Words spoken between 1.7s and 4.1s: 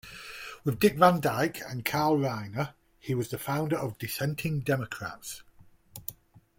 Carl Reiner, he was a founder of